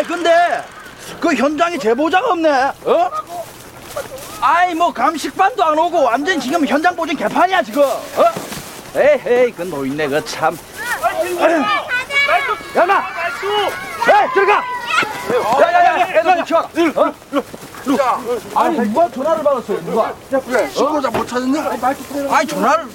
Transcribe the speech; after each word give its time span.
아 0.00 0.02
근데 0.02 0.64
그 1.20 1.34
현장에 1.34 1.76
제보자가 1.76 2.32
없네. 2.32 2.50
어? 2.50 3.10
아이 4.40 4.74
뭐 4.74 4.90
감식반도 4.90 5.62
안 5.62 5.78
오고 5.78 6.04
완전 6.04 6.40
지금 6.40 6.66
현장 6.66 6.96
보진 6.96 7.14
개판이야 7.18 7.62
지금. 7.62 7.82
어? 7.82 8.00
에헤이 8.96 9.52
그 9.52 9.62
노인네 9.62 10.08
그 10.08 10.24
참. 10.24 10.56
야마. 12.74 12.98
에 14.08 14.28
들어가. 14.32 14.64
야야야 15.60 16.18
애들 16.18 16.36
좀 16.36 16.44
치워라. 16.46 16.68
어? 17.88 18.60
아니 18.60 18.78
누가 18.80 19.08
전화를 19.10 19.42
받았어요 19.42 19.80
누가? 19.84 20.12
그래 20.46 20.68
신고자 20.70 21.10
못 21.10 21.26
찾았냐? 21.26 21.70
아니 22.30 22.46
전화를 22.46 22.86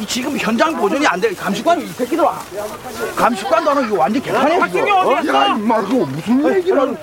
이 0.00 0.06
지금 0.06 0.36
현장 0.38 0.74
보존이 0.76 1.06
안 1.06 1.20
돼. 1.20 1.32
감식관이 1.34 1.84
이 1.84 1.88
새끼들아. 1.88 2.38
감식관도 3.16 3.70
안 3.70 3.78
오고 3.78 3.86
이거 3.86 3.96
완전 3.98 4.22
개판이야 4.22 4.68
지금. 4.68 4.92
어? 4.92 5.12
야 5.14 5.46
임마 5.46 5.80
그거 5.82 6.06
무슨 6.06 6.56
얘기를 6.56 6.96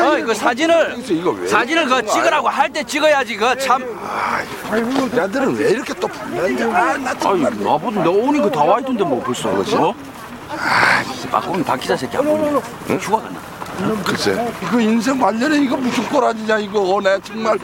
어, 0.00 0.18
이거 0.18 0.34
사진을 0.34 0.96
이거 1.08 1.30
왜 1.30 1.46
사진을 1.46 1.86
그 1.86 2.04
찍으라고 2.06 2.48
할 2.48 2.68
때 2.72 2.82
찍어야지 2.82 3.36
그 3.36 3.56
참. 3.58 3.82
아이고 4.70 5.16
야들은 5.16 5.56
왜 5.56 5.70
이렇게 5.70 5.94
또 5.94 6.08
불렀냐 6.08 6.66
아나 6.76 7.16
정말 7.18 7.52
나보다 7.62 8.02
내 8.02 8.08
오니 8.08 8.40
그다 8.40 8.64
와 8.64 8.80
있던데 8.80 9.04
뭐 9.04 9.22
벌써 9.22 9.50
그렇죠? 9.52 9.94
아, 10.50 11.02
빠꾸미 11.30 11.62
박기자 11.62 11.96
새끼 11.96 12.16
안 12.16 12.24
보이네. 12.24 12.60
휴가 12.98 13.18
갔나? 13.22 13.38
글쎄 14.04 14.32
이거 14.62 14.80
인생 14.80 15.18
말년에 15.18 15.58
이거 15.62 15.76
무슨 15.76 16.04
꼬라지냐 16.08 16.58
이거 16.58 17.00
내 17.02 17.18
정말 17.20 17.58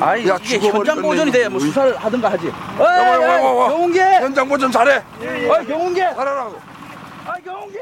아이 0.00 0.26
야, 0.28 0.36
이게 0.42 0.58
현장 0.58 1.00
보존이. 1.00 1.30
돼야 1.30 1.48
뭐 1.48 1.60
수사를 1.60 1.96
하든가 1.96 2.30
하지. 2.32 2.46
어이, 2.48 2.52
와, 2.80 3.18
와, 3.18 3.18
와, 3.18 3.52
와. 3.52 3.66
어이, 3.66 3.70
경운기. 3.72 3.98
현장 4.00 4.48
보전 4.48 4.72
잘해 4.72 5.02
어이, 5.20 5.66
경운기. 5.66 6.00
잘하라고 6.00 6.50
어이, 6.56 7.42
경운기. 7.44 7.78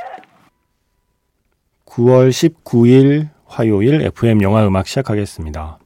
9월 1.86 2.30
19일 2.30 3.28
화요일 3.46 4.02
FM 4.02 4.42
영화 4.42 4.66
음악 4.66 4.86
시작하겠습니다. 4.86 5.78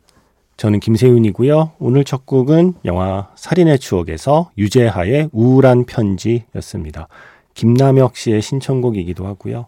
저는 0.56 0.80
김세윤이고요. 0.80 1.72
오늘 1.78 2.04
첫 2.04 2.26
곡은 2.26 2.74
영화 2.84 3.28
살인의 3.36 3.78
추억에서 3.78 4.50
유재하의 4.58 5.30
우울한 5.32 5.84
편지였습니다. 5.84 7.08
김남혁 7.54 8.16
씨의 8.16 8.42
신청곡이기도 8.42 9.26
하고요. 9.26 9.66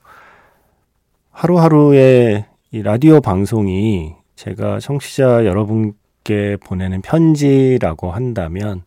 하루하루의 1.37 2.47
이 2.71 2.81
라디오 2.81 3.21
방송이 3.21 4.15
제가 4.37 4.81
청취자 4.81 5.45
여러분께 5.45 6.57
보내는 6.65 7.03
편지라고 7.03 8.11
한다면 8.11 8.81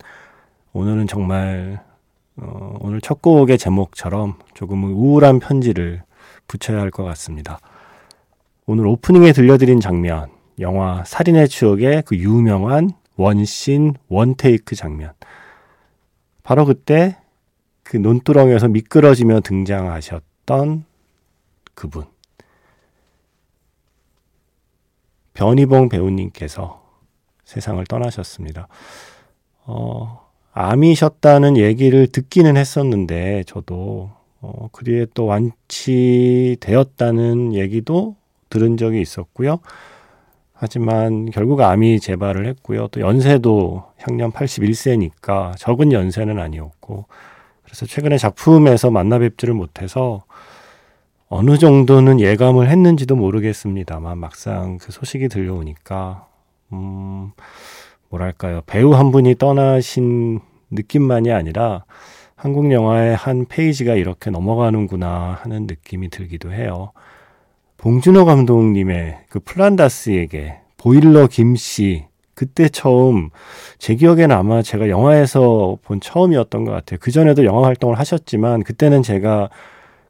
오늘은 0.73 1.06
정말 1.06 1.80
어, 2.38 2.75
오늘 2.80 3.02
첫 3.02 3.22
곡의 3.22 3.59
제목처럼 3.59 4.39
조금은 4.56 4.89
우울한 4.89 5.38
편지를 5.38 6.02
붙여야 6.47 6.80
할 6.80 6.89
것 6.89 7.03
같습니다. 7.03 7.59
오늘 8.66 8.88
오프닝에 8.88 9.31
들려드린 9.31 9.80
장면, 9.80 10.31
영화 10.59 11.03
살인의 11.06 11.50
추억의 11.50 12.02
그 12.08 12.17
유명한 12.17 12.89
원신 13.16 13.94
원테이크 14.08 14.75
장면. 14.75 15.13
바로 16.41 16.66
그때 16.66 17.16
그 17.84 17.97
논두렁에서 17.97 18.69
미끄러지며 18.69 19.41
등장하셨던 19.41 20.86
그분. 21.75 22.06
변희봉 25.40 25.88
배우님께서 25.88 26.84
세상을 27.45 27.82
떠나셨습니다. 27.86 28.68
어, 29.66 30.28
암이셨다는 30.52 31.56
얘기를 31.56 32.08
듣기는 32.08 32.58
했었는데, 32.58 33.46
저도, 33.48 34.12
어, 34.42 34.68
그 34.73 34.84
뒤에 34.84 35.06
또 35.14 35.28
완치되었다는 35.28 37.53
얘기도 37.53 38.18
들은 38.50 38.75
적이 38.75 39.00
있었고요. 39.00 39.59
하지만 40.52 41.31
결국 41.31 41.62
암이 41.62 42.02
재발을 42.02 42.46
했고요. 42.47 42.90
또 42.90 43.00
연세도 43.00 43.86
향년 43.97 44.34
81세니까 44.34 45.58
적은 45.58 45.94
연세는 45.94 46.38
아니었고, 46.38 47.06
그래서 47.63 47.86
최근에 47.86 48.18
작품에서 48.18 48.92
만나 48.92 49.19
뵙지를 49.19 49.53
못해서 49.53 50.25
어느 51.31 51.59
정도는 51.59 52.19
예감을 52.19 52.69
했는지도 52.69 53.16
모르겠습니다만 53.16 54.17
막상 54.17 54.79
그 54.79 54.91
소식이 54.91 55.28
들려오니까 55.28 56.25
음 56.73 57.31
뭐랄까요 58.09 58.62
배우 58.66 58.94
한 58.94 59.12
분이 59.12 59.35
떠나신 59.35 60.39
느낌만이 60.72 61.31
아니라 61.31 61.85
한국 62.35 62.72
영화의 62.72 63.16
한 63.16 63.45
페이지가 63.45 63.94
이렇게 63.94 64.31
넘어가는구나 64.31 65.39
하는 65.41 65.68
느낌이 65.68 66.09
들기도 66.09 66.51
해요. 66.51 66.94
봉준호 67.78 68.25
감독님의 68.25 69.19
그 69.29 69.39
플란다스에게 69.39 70.56
보일러 70.78 71.28
김씨 71.28 72.06
그때 72.34 72.69
처음 72.69 73.29
제 73.78 73.94
기억에는 73.95 74.35
아마 74.35 74.62
제가 74.63 74.89
영화에서 74.89 75.78
본 75.84 76.00
처음이었던 76.00 76.66
것 76.66 76.72
같아요. 76.72 76.97
그 77.01 77.12
전에도 77.12 77.45
영화 77.45 77.68
활동을 77.68 78.00
하셨지만 78.00 78.63
그때는 78.63 79.03
제가 79.03 79.50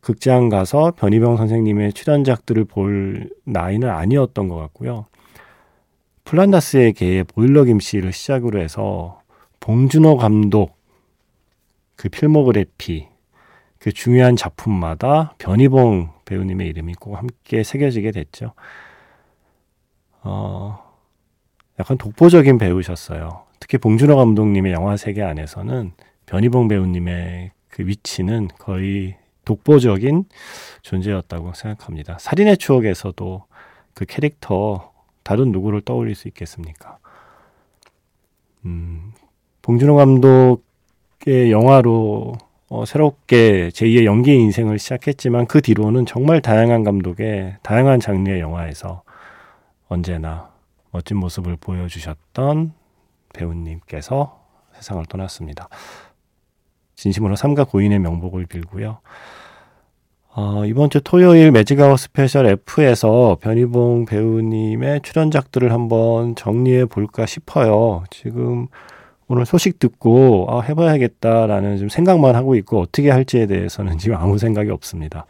극장 0.01 0.49
가서 0.49 0.91
변희병 0.97 1.37
선생님의 1.37 1.93
출연작들을 1.93 2.65
볼 2.65 3.29
나이는 3.43 3.89
아니었던 3.89 4.47
것 4.47 4.55
같고요. 4.55 5.05
플란다스의 6.23 6.93
개의 6.93 7.23
보일러 7.23 7.63
김씨를 7.63 8.13
시작으로 8.13 8.61
해서 8.61 9.21
봉준호 9.59 10.17
감독 10.17 10.77
그 11.95 12.07
필모그래피 12.07 13.07
그 13.79 13.91
중요한 13.91 14.35
작품마다 14.35 15.33
변희봉 15.37 16.09
배우님의 16.25 16.67
이름이 16.67 16.95
꼭 16.95 17.15
함께 17.15 17.63
새겨지게 17.63 18.11
됐죠. 18.11 18.53
어, 20.21 20.79
약간 21.79 21.97
독보적인 21.97 22.57
배우셨어요. 22.57 23.43
특히 23.59 23.77
봉준호 23.77 24.15
감독님의 24.15 24.73
영화 24.73 24.97
세계 24.97 25.23
안에서는 25.23 25.93
변희봉 26.25 26.67
배우님의 26.67 27.51
그 27.69 27.87
위치는 27.87 28.49
거의 28.59 29.17
독보적인 29.49 30.25
존재였다고 30.83 31.53
생각합니다. 31.53 32.17
살인의 32.19 32.57
추억에서도 32.57 33.45
그 33.95 34.05
캐릭터 34.05 34.91
다른 35.23 35.51
누구를 35.51 35.81
떠올릴 35.81 36.13
수 36.13 36.27
있겠습니까? 36.27 36.99
음, 38.65 39.11
봉준호 39.63 39.95
감독의 39.95 41.51
영화로 41.51 42.33
어, 42.69 42.85
새롭게 42.85 43.69
제2의 43.69 44.05
연기 44.05 44.35
인생을 44.35 44.77
시작했지만 44.77 45.47
그 45.47 45.61
뒤로는 45.61 46.05
정말 46.05 46.39
다양한 46.41 46.83
감독의 46.83 47.57
다양한 47.63 47.99
장르의 47.99 48.41
영화에서 48.41 49.01
언제나 49.87 50.51
멋진 50.91 51.17
모습을 51.17 51.57
보여주셨던 51.59 52.73
배우님께서 53.33 54.39
세상을 54.75 55.03
떠났습니다. 55.07 55.67
진심으로 56.99 57.37
삼가 57.37 57.63
고인의 57.63 57.99
명복을 57.99 58.45
빌고요. 58.45 58.99
어, 60.35 60.65
이번 60.65 60.89
주 60.89 60.99
토요일 61.01 61.49
매직아워 61.51 61.97
스페셜 61.97 62.45
F에서 62.45 63.37
변희봉 63.39 64.05
배우님의 64.05 65.01
출연작들을 65.01 65.71
한번 65.71 66.35
정리해 66.35 66.85
볼까 66.85 67.25
싶어요. 67.25 68.03
지금 68.09 68.67
오늘 69.29 69.45
소식 69.45 69.79
듣고 69.79 70.47
아, 70.49 70.59
해봐야겠다라는 70.59 71.77
좀 71.77 71.87
생각만 71.87 72.35
하고 72.35 72.55
있고 72.55 72.81
어떻게 72.81 73.09
할지에 73.09 73.45
대해서는 73.47 73.97
지금 73.97 74.17
아무 74.17 74.37
생각이 74.37 74.69
없습니다. 74.69 75.25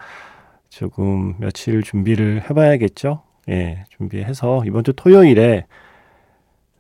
조금 0.70 1.36
며칠 1.38 1.84
준비를 1.84 2.50
해봐야겠죠. 2.50 3.22
예, 3.50 3.86
준비해서 3.90 4.64
이번 4.66 4.84
주 4.84 4.94
토요일에 4.94 5.66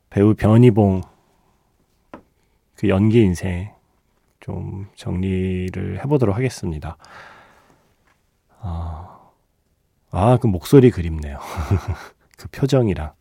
배우 0.09 0.33
변희봉 0.33 1.01
그 2.75 2.89
연기 2.89 3.21
인생 3.21 3.69
좀 4.39 4.87
정리를 4.95 5.99
해보도록 5.99 6.35
하겠습니다. 6.35 6.97
아, 8.61 9.19
아, 10.11 10.37
그 10.41 10.47
목소리 10.47 10.91
그립네요. 10.91 11.39
그 12.37 12.47
표정이랑. 12.49 13.11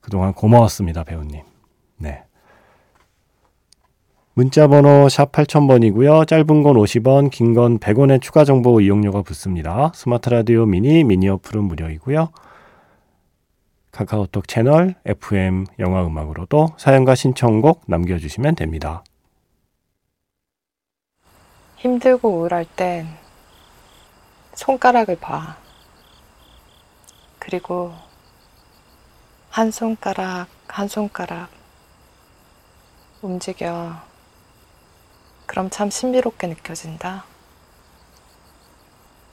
그동안 0.00 0.32
고마웠습니다, 0.34 1.04
배우님. 1.04 1.42
네. 1.98 2.24
문자 4.34 4.66
번호 4.66 5.08
샵 5.08 5.30
8000번이고요. 5.30 6.26
짧은 6.26 6.62
건 6.62 6.76
50원, 6.76 7.30
긴 7.30 7.54
건 7.54 7.78
100원의 7.78 8.20
추가 8.20 8.44
정보 8.44 8.80
이용료가 8.80 9.22
붙습니다. 9.22 9.92
스마트 9.94 10.30
라디오 10.30 10.64
미니, 10.66 11.04
미니 11.04 11.28
어플은 11.28 11.64
무료이고요. 11.64 12.30
카카오톡 13.92 14.48
채널 14.48 14.94
FM 15.04 15.66
영화 15.78 16.04
음악으로도 16.06 16.68
사연과 16.78 17.14
신청곡 17.14 17.82
남겨주시면 17.86 18.54
됩니다. 18.54 19.04
힘들고 21.76 22.30
우울할 22.30 22.64
땐 22.64 23.06
손가락을 24.54 25.16
봐. 25.16 25.56
그리고 27.38 27.92
한 29.50 29.70
손가락, 29.70 30.46
한 30.68 30.88
손가락 30.88 31.50
움직여. 33.20 33.94
그럼 35.44 35.68
참 35.68 35.90
신비롭게 35.90 36.46
느껴진다. 36.46 37.24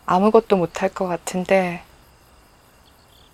아무것도 0.05 0.57
못할 0.57 0.89
것 0.89 1.07
같은데 1.07 1.81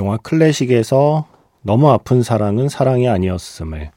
영화 0.00 0.16
클래식에서 0.16 1.26
너무 1.60 1.90
아픈 1.90 2.22
사랑은 2.22 2.70
사랑이 2.70 3.06
아니었음을 3.06 3.90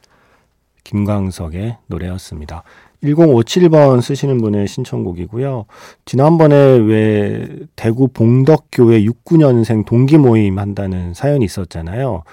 김광석의 0.83 1.77
노래였습니다. 1.87 2.63
1057번 3.01 4.01
쓰시는 4.01 4.39
분의 4.39 4.67
신청곡이고요. 4.67 5.65
지난번에 6.03 6.55
왜 6.55 7.47
대구 7.77 8.09
봉덕교회 8.09 9.03
69년생 9.03 9.85
동기 9.85 10.17
모임 10.17 10.59
한다는 10.59 11.13
사연이 11.13 11.45
있었잖아요. 11.45 12.23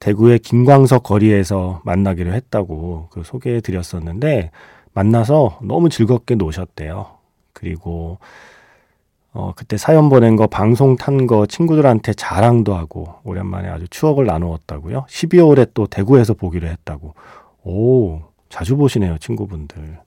대구의 0.00 0.40
김광석 0.40 1.02
거리에서 1.02 1.80
만나기로 1.84 2.34
했다고 2.34 3.08
그 3.10 3.22
소개해 3.24 3.62
드렸었는데 3.62 4.50
만나서 4.92 5.60
너무 5.62 5.88
즐겁게 5.88 6.34
노셨대요. 6.34 7.06
그리고 7.54 8.18
어, 9.38 9.52
그때 9.54 9.76
사연 9.76 10.08
보낸 10.08 10.34
거 10.34 10.48
방송 10.48 10.96
탄 10.96 11.28
거 11.28 11.46
친구들한테 11.46 12.12
자랑도 12.14 12.74
하고 12.74 13.14
오랜만에 13.22 13.68
아주 13.68 13.86
추억을 13.88 14.26
나누었다고요. 14.26 15.06
12월에 15.08 15.70
또 15.74 15.86
대구에서 15.86 16.34
보기로 16.34 16.66
했다고. 16.66 17.14
오, 17.62 18.20
자주 18.48 18.76
보시네요, 18.76 19.16
친구분들. 19.18 20.00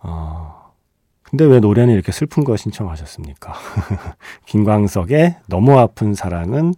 어, 0.00 0.72
근데 1.22 1.44
왜 1.44 1.60
노래는 1.60 1.92
이렇게 1.92 2.10
슬픈 2.10 2.42
거 2.42 2.56
신청하셨습니까? 2.56 3.52
김광석의 4.46 5.36
너무 5.46 5.78
아픈 5.78 6.14
사랑은 6.14 6.72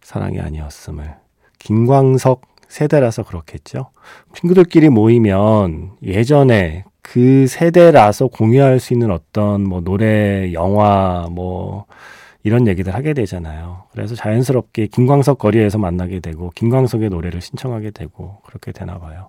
사랑이 0.00 0.40
아니었음을. 0.40 1.14
김광석 1.58 2.40
세대라서 2.68 3.24
그렇겠죠. 3.24 3.90
친구들끼리 4.34 4.88
모이면 4.88 5.96
예전에 6.02 6.84
그 7.12 7.48
세대라서 7.48 8.28
공유할 8.28 8.78
수 8.78 8.92
있는 8.92 9.10
어떤 9.10 9.64
뭐 9.64 9.80
노래, 9.80 10.52
영화, 10.52 11.26
뭐 11.28 11.86
이런 12.44 12.68
얘기들 12.68 12.94
하게 12.94 13.14
되잖아요. 13.14 13.82
그래서 13.90 14.14
자연스럽게 14.14 14.86
김광석 14.86 15.38
거리에서 15.38 15.76
만나게 15.76 16.20
되고 16.20 16.50
김광석의 16.54 17.10
노래를 17.10 17.40
신청하게 17.40 17.90
되고 17.90 18.38
그렇게 18.44 18.70
되나 18.70 19.00
봐요. 19.00 19.28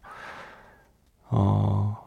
어, 1.32 1.98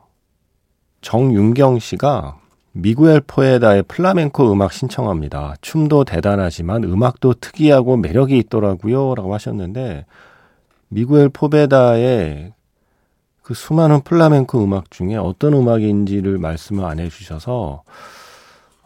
정윤경 1.00 1.80
씨가 1.80 2.38
미구엘 2.70 3.22
포베다의 3.26 3.82
플라멘코 3.82 4.52
음악 4.52 4.72
신청합니다. 4.72 5.56
춤도 5.60 6.04
대단하지만 6.04 6.84
음악도 6.84 7.34
특이하고 7.34 7.96
매력이 7.96 8.38
있더라고요. 8.38 9.16
라고 9.16 9.34
하셨는데 9.34 10.06
미구엘 10.86 11.30
포베다의 11.30 12.53
그 13.44 13.52
수많은 13.54 14.00
플라멘코 14.02 14.64
음악 14.64 14.90
중에 14.90 15.16
어떤 15.16 15.52
음악인지를 15.52 16.38
말씀을 16.38 16.84
안 16.86 16.98
해주셔서 16.98 17.82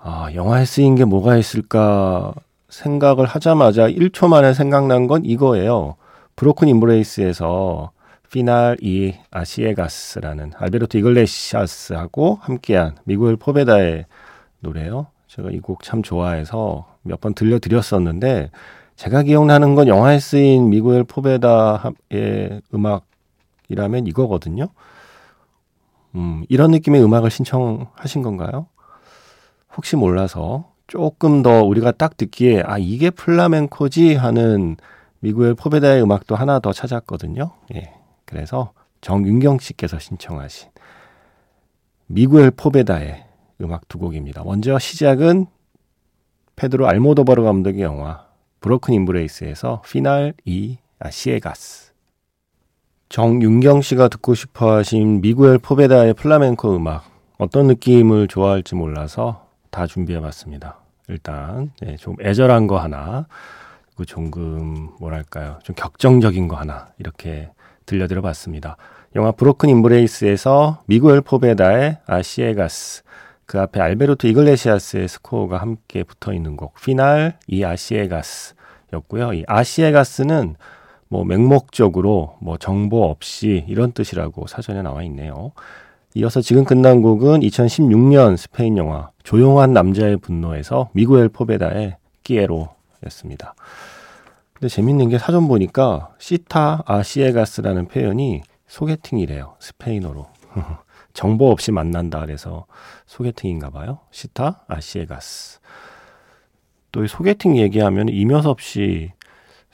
아, 0.02 0.28
영화에 0.34 0.64
쓰인 0.64 0.96
게 0.96 1.05
뭐가 1.05 1.37
있을까 1.37 2.34
생각을 2.69 3.25
하자마자 3.26 3.88
1초 3.88 4.28
만에 4.28 4.52
생각난 4.55 5.06
건 5.06 5.25
이거예요. 5.25 5.94
브로큰 6.37 6.69
임브레이스에서 6.69 7.93
Final 8.32 8.76
y 8.82 9.14
A 9.31 9.40
ciegas라는 9.40 10.52
알베르토 10.56 10.99
이글레시아스하고 10.99 12.38
함께한 12.43 12.96
미구엘 13.04 13.37
포베다의 13.37 14.06
노래요. 14.61 15.06
제가 15.28 15.50
이 15.50 15.61
곡 15.61 15.82
참 15.84 16.02
좋아해서 16.02 16.87
몇 17.02 17.20
번 17.20 17.34
들려드렸었는데 17.34 18.50
제가 18.96 19.22
기억나는 19.22 19.75
건 19.76 19.87
영화에 19.88 20.19
쓰인 20.19 20.69
미구엘 20.70 21.04
포베다의 21.04 22.62
음악 22.75 23.04
이라면 23.69 24.06
이거거든요. 24.06 24.69
음, 26.15 26.44
이런 26.49 26.70
느낌의 26.70 27.03
음악을 27.03 27.31
신청하신 27.31 28.23
건가요? 28.23 28.67
혹시 29.76 29.97
몰라서 29.97 30.73
조금 30.87 31.43
더 31.43 31.62
우리가 31.62 31.93
딱 31.93 32.17
듣기에 32.17 32.62
아 32.65 32.79
이게 32.79 33.11
플라멘코지 33.11 34.15
하는 34.15 34.76
미구엘 35.20 35.55
포베다의 35.55 36.03
음악도 36.03 36.35
하나 36.35 36.61
더 36.61 36.73
찾았거든요. 36.73 37.50
예. 37.75 37.93
그래서 38.25 38.73
정윤경 39.00 39.59
씨께서 39.59 39.99
신청하신 39.99 40.71
미구엘 42.06 42.53
포베다의 42.53 43.25
음악 43.61 43.87
두 43.88 43.99
곡입니다. 43.99 44.44
먼저 44.44 44.79
시작은 44.79 45.47
페드로 46.56 46.88
알모도바르 46.88 47.43
감독의 47.43 47.82
영화 47.82 48.26
브로큰 48.61 48.94
임브레이스에서 48.94 49.82
Final 49.87 50.35
y 50.44 50.79
A 50.99 51.11
ciegas 51.11 51.88
정윤경 53.08 53.81
씨가 53.81 54.08
듣고 54.08 54.34
싶어 54.34 54.72
하신 54.72 55.22
미구엘 55.22 55.58
포베다의 55.58 56.14
플라멘코 56.14 56.76
음악 56.76 57.05
어떤 57.38 57.66
느낌을 57.66 58.28
좋아할지 58.28 58.75
몰라서 58.75 59.46
다 59.70 59.87
준비해 59.87 60.20
봤습니다. 60.20 60.81
일단 61.08 61.72
네, 61.81 61.96
좀 61.96 62.16
애절한 62.20 62.66
거 62.66 62.78
하나, 62.78 63.26
그리고 63.87 64.05
조금 64.05 64.90
뭐랄까요, 65.00 65.58
좀 65.62 65.75
격정적인 65.75 66.49
거 66.49 66.56
하나 66.56 66.88
이렇게 66.99 67.50
들려드려 67.87 68.20
봤습니다. 68.20 68.76
영화 69.16 69.32
브로큰 69.32 69.70
임브레이스에서 69.70 70.82
미구엘 70.87 71.22
포베다의 71.22 71.99
아시에가스, 72.06 73.04
그 73.46 73.58
앞에 73.58 73.81
알베르토 73.81 74.28
이글레시아스의 74.28 75.08
스코어가 75.08 75.56
함께 75.56 76.02
붙어 76.02 76.34
있는 76.34 76.56
곡 76.58 76.75
피날 76.82 77.38
이 77.46 77.64
아시에가스였고요. 77.64 79.33
이 79.33 79.44
아시에가스는 79.47 80.56
뭐 81.09 81.25
맹목적으로 81.25 82.37
뭐 82.41 82.57
정보 82.59 83.05
없이 83.05 83.65
이런 83.69 83.93
뜻이라고 83.93 84.47
사전에 84.47 84.83
나와 84.83 85.03
있네요. 85.05 85.53
이어서 86.15 86.41
지금 86.41 86.65
끝난 86.65 87.03
곡은 87.03 87.41
2016년 87.41 88.37
스페인 88.37 88.77
영화 88.77 89.11
조용한 89.23 89.73
남자의 89.73 90.17
분노에서 90.17 90.91
미구엘 90.93 91.29
포베다의 91.29 91.97
끼에로였습니다. 92.25 93.55
근데 94.53 94.69
재밌는 94.69 95.09
게 95.09 95.19
사전 95.19 95.47
보니까 95.47 96.15
시타 96.19 96.83
아시에가스라는 96.87 97.87
표현이 97.87 98.43
소개팅이래요. 98.67 99.57
스페인어로. 99.61 100.27
정보 101.15 101.50
없이 101.50 101.73
만난다 101.73 102.21
그래서 102.21 102.67
소개팅인가 103.07 103.71
봐요. 103.71 104.00
시타 104.11 104.65
아시에가스. 104.69 105.61
또 106.91 107.05
이 107.05 107.09
소개팅 107.09 107.57
얘기하면 107.57 108.09
이면섭 108.09 108.61
씨 108.61 109.12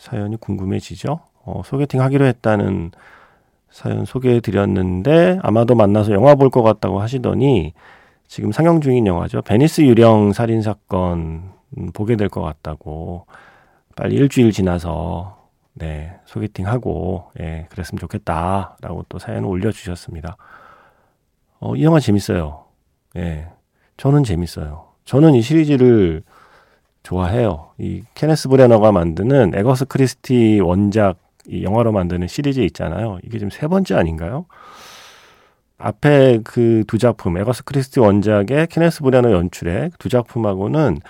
사연이 0.04 0.36
궁금해지죠. 0.36 1.18
어, 1.46 1.62
소개팅 1.64 2.02
하기로 2.02 2.26
했다는 2.26 2.90
사연 3.70 4.04
소개해 4.04 4.40
드렸는데 4.40 5.38
아마도 5.42 5.74
만나서 5.74 6.12
영화 6.12 6.34
볼 6.34 6.50
것 6.50 6.62
같다고 6.62 7.00
하시더니 7.00 7.72
지금 8.28 8.52
상영 8.52 8.82
중인 8.82 9.06
영화죠. 9.06 9.40
베니스 9.42 9.80
유령 9.80 10.32
살인 10.34 10.60
사건 10.60 11.52
음, 11.78 11.90
보게 11.92 12.16
될 12.16 12.28
것 12.28 12.42
같다고 12.42 13.24
빨리 13.96 14.16
일주일 14.16 14.52
지나서 14.52 15.38
네 15.72 16.12
소개팅 16.26 16.66
하고 16.66 17.30
예 17.40 17.66
그랬으면 17.70 17.98
좋겠다라고 17.98 19.06
또 19.08 19.18
사연을 19.18 19.48
올려 19.48 19.72
주셨습니다. 19.72 20.36
어, 21.60 21.74
이 21.76 21.82
영화 21.82 21.98
재밌어요. 21.98 22.64
예 23.16 23.48
저는 23.96 24.22
재밌어요. 24.22 24.84
저는 25.06 25.34
이 25.34 25.40
시리즈를 25.40 26.22
좋아해요. 27.04 27.70
이 27.78 28.02
케네스 28.14 28.48
브래너가 28.48 28.90
만드는 28.90 29.52
애거사 29.54 29.84
크리스티 29.84 30.58
원작 30.60 31.18
이 31.46 31.62
영화로 31.62 31.92
만드는 31.92 32.26
시리즈 32.26 32.60
있잖아요. 32.60 33.18
이게 33.22 33.38
지금 33.38 33.50
세 33.50 33.68
번째 33.68 33.94
아닌가요? 33.94 34.46
앞에 35.78 36.40
그 36.42 36.84
두 36.86 36.98
작품, 36.98 37.36
애거사 37.36 37.64
크리스티 37.64 38.00
원작의 38.00 38.68
케네스 38.68 39.02
브래너 39.02 39.30
연출의 39.32 39.90
두 39.98 40.08
작품하고는 40.08 41.00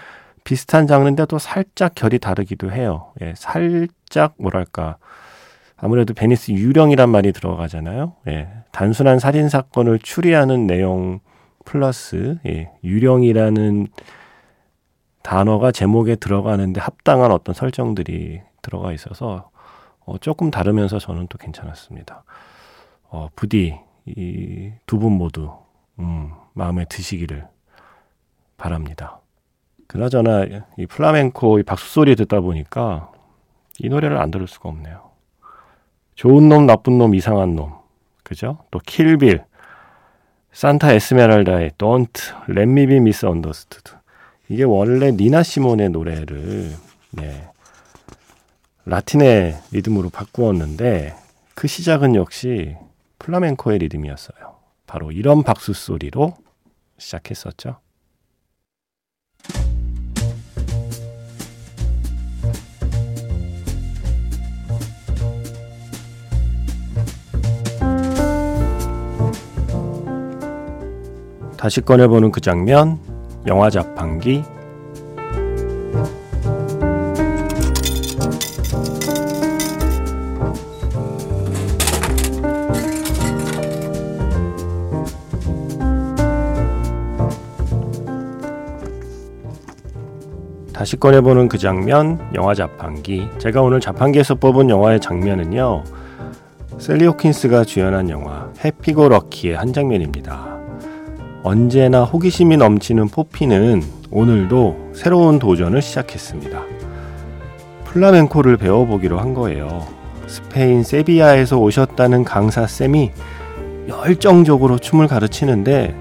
비슷한 0.42 0.86
장르인데 0.86 1.26
또 1.26 1.38
살짝 1.38 1.94
결이 1.94 2.18
다르기도 2.18 2.70
해요. 2.72 3.12
예, 3.22 3.32
살짝 3.36 4.34
뭐랄까. 4.38 4.96
아무래도 5.76 6.12
베니스 6.14 6.50
유령이란 6.50 7.08
말이 7.08 7.32
들어가잖아요. 7.32 8.14
예, 8.28 8.48
단순한 8.72 9.20
살인 9.20 9.48
사건을 9.48 10.00
추리하는 10.00 10.66
내용 10.66 11.20
플러스 11.64 12.38
예, 12.46 12.70
유령이라는 12.82 13.86
단어가 15.24 15.72
제목에 15.72 16.16
들어가는데 16.16 16.80
합당한 16.82 17.32
어떤 17.32 17.54
설정들이 17.54 18.42
들어가 18.60 18.92
있어서 18.92 19.50
어, 20.04 20.18
조금 20.18 20.50
다르면서 20.50 20.98
저는 20.98 21.28
또 21.28 21.38
괜찮았습니다. 21.38 22.24
어, 23.08 23.28
부디 23.34 23.80
이 24.06 24.72
두 24.86 24.98
분 24.98 25.12
모두 25.12 25.50
음, 25.98 26.32
마음에 26.52 26.84
드시기를 26.84 27.48
바랍니다. 28.58 29.20
그나저나 29.88 30.44
이 30.76 30.84
플라멩코 30.86 31.58
이 31.58 31.62
박수 31.62 31.90
소리 31.90 32.14
듣다 32.16 32.40
보니까 32.40 33.10
이 33.78 33.88
노래를 33.88 34.18
안 34.18 34.30
들을 34.30 34.46
수가 34.46 34.68
없네요. 34.68 35.10
좋은 36.16 36.50
놈, 36.50 36.66
나쁜 36.66 36.98
놈, 36.98 37.14
이상한 37.14 37.56
놈, 37.56 37.72
그죠? 38.22 38.58
또 38.70 38.78
킬빌, 38.78 39.42
산타 40.52 40.92
에스메랄다의 40.92 41.70
Don't 41.78 42.34
Let 42.50 42.70
Me 42.70 42.86
Be 42.86 42.96
Misunderstood. 42.98 43.96
이게 44.54 44.62
원래 44.62 45.10
니나 45.10 45.42
시몬의 45.42 45.90
노래를 45.90 46.76
네, 47.10 47.48
라틴의 48.84 49.56
리듬으로 49.72 50.10
바꾸었는데 50.10 51.12
그 51.56 51.66
시작은 51.66 52.14
역시 52.14 52.76
플라멩코의 53.18 53.80
리듬이었어요. 53.80 54.54
바로 54.86 55.10
이런 55.10 55.42
박수 55.42 55.72
소리로 55.72 56.36
시작했었죠. 56.98 57.78
다시 71.56 71.80
꺼내보는 71.80 72.30
그 72.30 72.40
장면, 72.40 73.13
영화 73.46 73.68
자판기. 73.68 74.44
다시 90.72 90.96
꺼내보는 90.96 91.48
그 91.48 91.56
장면, 91.56 92.20
영화 92.34 92.52
자판기. 92.52 93.28
제가 93.38 93.62
오늘 93.62 93.80
자판기에서 93.80 94.34
뽑은 94.34 94.68
영화의 94.68 95.00
장면은요, 95.00 95.84
샐리 96.78 97.06
호킨스가 97.06 97.64
주연한 97.64 98.10
영화 98.10 98.52
Happy 98.62 98.95
Go 98.95 99.08
Lucky의 99.08 99.56
한 99.56 99.72
장면입니다. 99.72 100.53
언제나 101.46 102.04
호기심이 102.04 102.56
넘치는 102.56 103.08
포피는 103.08 103.82
오늘도 104.10 104.92
새로운 104.94 105.38
도전을 105.38 105.82
시작했습니다. 105.82 106.62
플라멩코를 107.84 108.56
배워보기로 108.56 109.20
한 109.20 109.34
거예요. 109.34 109.86
스페인 110.26 110.82
세비야에서 110.82 111.58
오셨다는 111.58 112.24
강사쌤이 112.24 113.10
열정적으로 113.88 114.78
춤을 114.78 115.06
가르치는데 115.06 115.94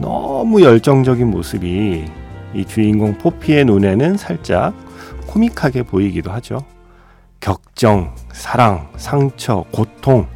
너무 0.00 0.62
열정적인 0.62 1.26
모습이 1.32 2.04
이 2.54 2.64
주인공 2.64 3.18
포피의 3.18 3.64
눈에는 3.64 4.16
살짝 4.16 4.72
코믹하게 5.26 5.82
보이기도 5.82 6.30
하죠. 6.30 6.60
격정, 7.40 8.14
사랑, 8.32 8.86
상처, 8.98 9.64
고통, 9.72 10.28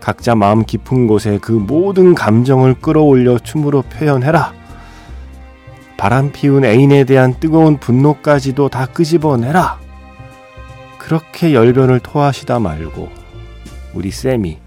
각자 0.00 0.34
마음 0.34 0.64
깊은 0.64 1.06
곳에 1.06 1.38
그 1.38 1.52
모든 1.52 2.14
감정을 2.14 2.74
끌어올려 2.80 3.38
춤으로 3.38 3.82
표현해라. 3.82 4.54
바람 5.96 6.32
피운 6.32 6.64
애인에 6.64 7.04
대한 7.04 7.34
뜨거운 7.38 7.76
분노까지도 7.76 8.70
다 8.70 8.86
끄집어내라. 8.86 9.78
그렇게 10.98 11.54
열변을 11.54 12.00
토하시다 12.00 12.58
말고 12.58 13.08
우리 13.94 14.10
쌤이 14.10 14.58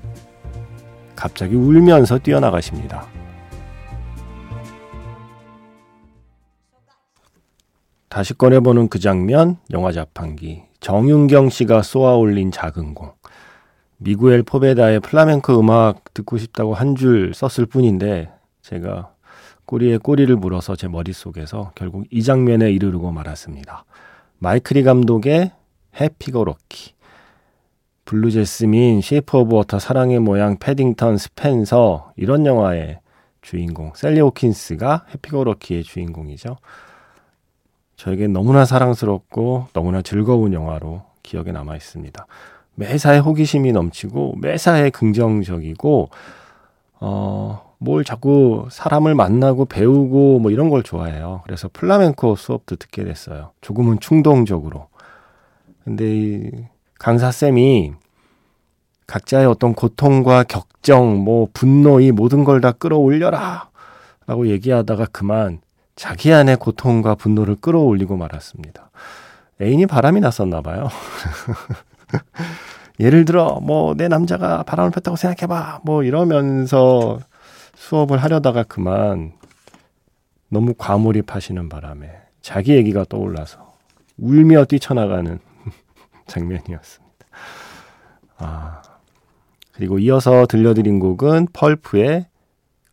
갑자기 1.16 1.56
울면서 1.56 2.20
뛰어나가십니다. 2.20 3.08
다시 8.10 8.36
꺼내보는 8.36 8.90
그 8.90 9.00
장면, 9.00 9.58
영화 9.72 9.92
자판기. 9.92 10.66
정윤경 10.82 11.50
씨가 11.50 11.82
쏘아 11.82 12.16
올린 12.16 12.52
작은 12.52 12.94
공. 12.94 13.13
미구엘 13.97 14.43
포베다의 14.43 15.00
플라멩코 15.00 15.58
음악 15.57 16.13
듣고 16.13 16.38
싶다고 16.38 16.73
한 16.73 16.95
줄 16.95 17.33
썼을 17.33 17.65
뿐인데 17.65 18.31
제가 18.62 19.13
꼬리에 19.65 19.97
꼬리를 19.97 20.35
물어서 20.35 20.75
제 20.75 20.88
머릿속에서 20.88 21.71
결국 21.75 22.05
이 22.12 22.21
장면에 22.21 22.69
이르르고 22.71 23.12
말았습니다. 23.12 23.85
마이크 24.39 24.73
리 24.73 24.84
감독의 24.83 25.51
Happy 26.00 26.31
Go 26.31 26.43
Lucky 26.43 26.93
Blue 28.05 28.37
Jasmine, 28.37 29.00
Shape 29.01 29.38
of 29.38 29.55
Water, 29.55 29.79
사랑의 29.79 30.19
모양, 30.19 30.57
패딩턴, 30.57 31.17
스펜서 31.17 32.12
이런 32.17 32.45
영화의 32.45 33.00
주인공 33.41 33.93
샐리 33.96 34.20
호킨스가 34.19 35.05
Happy 35.13 35.36
Go 35.36 35.46
Lucky의 35.46 35.84
주인공이죠. 35.83 36.57
저에게 37.95 38.27
너무나 38.27 38.65
사랑스럽고 38.65 39.67
너무나 39.71 40.01
즐거운 40.01 40.51
영화로 40.53 41.03
기억에 41.23 41.53
남아 41.53 41.75
있습니다. 41.77 42.25
매사에 42.75 43.20
호기심이 43.20 43.72
넘치고 43.72 44.36
매사에 44.42 44.89
긍정적이고 44.89 46.10
어, 47.00 47.74
뭘 47.77 48.03
자꾸 48.03 48.68
사람을 48.72 49.13
만나고 49.15 49.65
배우고 49.65 50.39
뭐 50.39 50.51
이런 50.51 50.70
걸 50.70 50.84
좋아해요. 50.84 51.42
그래서 51.44 51.70
플라멩코 51.72 52.36
수업도 52.36 52.77
듣게 52.77 53.03
됐어요. 53.03 53.51
조금은 53.62 54.00
충동적으로. 54.00 54.88
근데 55.84 56.06
이 56.15 56.51
강사 56.98 57.30
쌤이 57.32 57.94
각자의 59.06 59.46
어떤 59.48 59.74
고통과 59.75 60.44
격정, 60.44 61.18
뭐 61.18 61.50
분노 61.53 62.00
이 62.00 62.12
모든 62.12 62.46
걸 62.46 62.62
다 62.62 62.72
끌어올려라 62.72 63.70
라고 64.25 64.48
얘기하다가 64.48 65.08
그만 65.12 65.60
자기 65.96 66.32
안의 66.34 66.56
고통과 66.58 67.13
분노를 67.15 67.58
끌어올리고 67.58 68.15
말았습니다. 68.15 68.89
애인이 69.62 69.86
바람이 69.86 70.22
났었나 70.22 70.62
봐요. 70.62 70.88
예를 73.00 73.25
들어 73.25 73.60
뭐 73.62 73.96
내 73.96 74.08
남자가 74.08 74.63
바람을 74.63 74.91
폈다고 74.91 75.17
생각해봐 75.17 75.82
뭐 75.84 76.03
이러면서 76.03 77.20
수업을 77.75 78.17
하려다가 78.20 78.63
그만 78.63 79.34
너무 80.50 80.74
과몰입하시는 80.77 81.70
바람에 81.70 82.10
자기 82.41 82.75
얘기가 82.75 83.05
떠올라서 83.10 83.74
울며 84.17 84.65
뛰쳐나가는 84.65 85.39
장면이었습니다. 86.27 87.25
아 88.38 88.82
그리고 89.72 89.98
이어서 90.00 90.46
들려드린 90.46 91.00
곡은 91.00 91.48
펄프의 91.53 92.27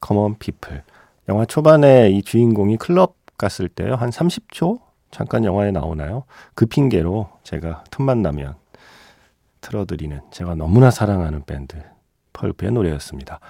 Common 0.04 0.36
People. 0.38 0.82
영화 1.28 1.44
초반에 1.44 2.08
이 2.10 2.22
주인공이 2.22 2.78
클럽 2.78 3.16
갔을 3.36 3.68
때요 3.68 3.94
한 3.94 4.10
30초 4.10 4.80
잠깐 5.10 5.44
영화에 5.44 5.70
나오나요? 5.72 6.24
그 6.54 6.66
핑계로 6.66 7.28
제가 7.42 7.84
틈만 7.90 8.22
나면 8.22 8.54
틀어드리는 9.60 10.20
제가 10.30 10.54
너무나 10.54 10.90
사랑하는 10.90 11.44
밴드 11.44 11.76
펄프의 12.32 12.72
노래였습니다. 12.72 13.40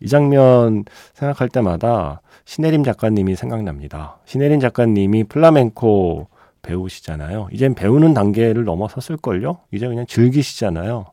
이 0.00 0.08
장면 0.08 0.84
생각할 1.14 1.48
때마다 1.48 2.20
신혜림 2.44 2.84
작가님이 2.84 3.36
생각납니다. 3.36 4.18
신혜림 4.24 4.60
작가님이 4.60 5.24
플라멩코 5.24 6.28
배우시잖아요. 6.62 7.48
이젠 7.52 7.74
배우는 7.74 8.14
단계를 8.14 8.64
넘어섰을걸요? 8.64 9.60
이제 9.72 9.86
그냥 9.86 10.06
즐기시잖아요. 10.06 11.06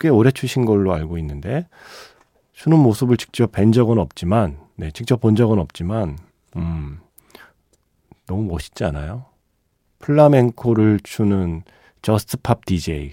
꽤 0.00 0.08
오래 0.08 0.30
추신 0.30 0.64
걸로 0.64 0.92
알고 0.92 1.18
있는데, 1.18 1.66
추는 2.52 2.78
모습을 2.78 3.16
직접 3.16 3.52
뵌 3.52 3.72
적은 3.72 3.98
없지만, 3.98 4.58
네, 4.76 4.90
직접 4.90 5.20
본 5.20 5.36
적은 5.36 5.58
없지만, 5.58 6.18
음, 6.56 7.00
너무 8.26 8.44
멋있지 8.44 8.84
않아요? 8.84 9.26
플라멩코를 9.98 11.00
추는 11.02 11.62
저스트팝 12.04 12.64
DJ. 12.66 13.12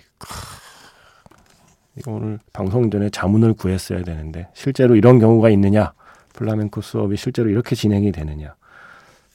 이거 1.97 2.11
오늘 2.11 2.39
방송 2.53 2.91
전에 2.91 3.09
자문을 3.09 3.53
구했어야 3.53 4.03
되는데 4.03 4.49
실제로 4.53 4.95
이런 4.95 5.17
경우가 5.17 5.49
있느냐? 5.51 5.93
플라멩코 6.33 6.81
수업이 6.81 7.15
실제로 7.17 7.49
이렇게 7.49 7.75
진행이 7.75 8.11
되느냐? 8.11 8.55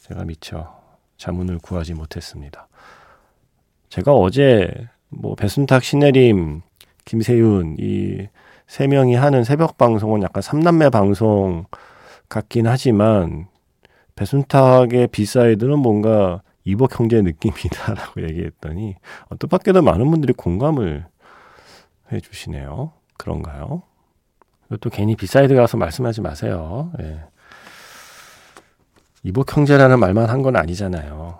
제가 0.02 0.24
미처 0.24 0.80
자문을 1.16 1.58
구하지 1.58 1.94
못했습니다. 1.94 2.68
제가 3.88 4.12
어제 4.12 4.68
뭐 5.08 5.34
배순탁, 5.34 5.82
신혜림, 5.82 6.62
김세윤 7.04 7.76
이 7.78 8.28
세 8.66 8.86
명이 8.86 9.14
하는 9.14 9.44
새벽 9.44 9.78
방송은 9.78 10.22
약간 10.22 10.42
삼남매 10.42 10.90
방송 10.90 11.66
같긴 12.28 12.66
하지만 12.66 13.46
배순탁의 14.16 15.08
비사이드는 15.08 15.78
뭔가 15.78 16.42
이복 16.66 16.98
형제 16.98 17.22
느낌이다라고 17.22 18.22
얘기했더니 18.28 18.96
어, 19.28 19.38
뜻밖에도 19.38 19.80
많은 19.82 20.10
분들이 20.10 20.32
공감을 20.34 21.06
해주시네요. 22.12 22.92
그런가요? 23.16 23.82
또 24.80 24.90
괜히 24.90 25.14
비사이드 25.16 25.54
가서 25.54 25.76
말씀하지 25.76 26.20
마세요. 26.20 26.92
예. 27.00 27.20
이복 29.22 29.56
형제라는 29.56 29.98
말만 30.00 30.28
한 30.28 30.42
건 30.42 30.56
아니잖아요. 30.56 31.38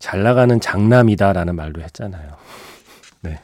잘 0.00 0.22
나가는 0.22 0.60
장남이다라는 0.60 1.54
말도 1.56 1.80
했잖아요. 1.82 2.36
네. 3.22 3.40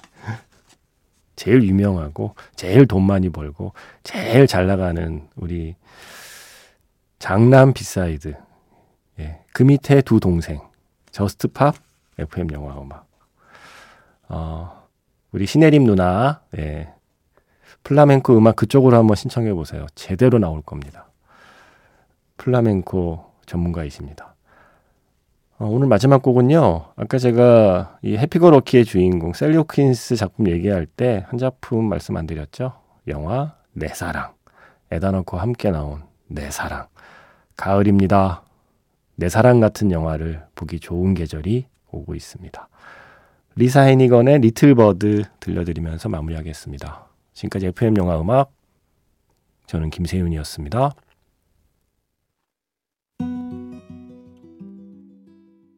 제일 1.36 1.62
유명하고 1.64 2.34
제일 2.56 2.86
돈 2.86 3.04
많이 3.04 3.28
벌고 3.30 3.72
제일 4.04 4.46
잘 4.46 4.66
나가는 4.66 5.28
우리 5.36 5.74
장남 7.18 7.72
비사이드 7.72 8.36
예, 9.20 9.40
그 9.52 9.62
밑에 9.64 10.02
두 10.02 10.20
동생 10.20 10.60
저스트 11.14 11.46
팝 11.48 11.76
FM 12.18 12.50
영화 12.52 12.74
음악 12.80 13.06
어, 14.28 14.82
우리 15.30 15.46
신혜림 15.46 15.84
누나 15.84 16.40
예, 16.58 16.92
플라멩코 17.84 18.36
음악 18.36 18.56
그쪽으로 18.56 18.96
한번 18.96 19.14
신청해 19.14 19.54
보세요. 19.54 19.86
제대로 19.94 20.40
나올 20.40 20.60
겁니다. 20.60 21.06
플라멩코 22.36 23.26
전문가이십니다. 23.46 24.34
어, 25.58 25.66
오늘 25.66 25.86
마지막 25.86 26.20
곡은요. 26.20 26.86
아까 26.96 27.18
제가 27.18 27.98
이 28.02 28.16
Happy 28.16 28.41
Go 28.41 28.50
Lucky의 28.50 28.84
주인공 28.84 29.34
샐리 29.34 29.56
호킨스 29.56 30.16
작품 30.16 30.48
얘기할 30.48 30.84
때 30.86 31.24
한 31.28 31.38
작품 31.38 31.88
말씀 31.88 32.16
안 32.16 32.26
드렸죠? 32.26 32.72
영화 33.06 33.54
내 33.72 33.86
사랑. 33.86 34.32
에단 34.90 35.11
호크 35.11 35.36
함께 35.36 35.70
나온 35.70 36.02
내 36.26 36.50
사랑. 36.50 36.86
가을입니다. 37.56 38.42
내 39.16 39.28
사랑 39.28 39.60
같은 39.60 39.90
영화를 39.90 40.44
보기 40.54 40.80
좋은 40.80 41.14
계절이 41.14 41.66
오고 41.90 42.14
있습니다. 42.14 42.68
리사 43.56 43.82
헤니건의 43.82 44.40
Little 44.40 44.74
Bird 44.74 45.24
들려드리면서 45.40 46.08
마무리하겠습니다. 46.08 47.06
지금까지 47.34 47.66
FM 47.66 47.96
영화 47.98 48.20
음악 48.20 48.52
저는 49.66 49.90
김세윤이었습니다. 49.90 50.92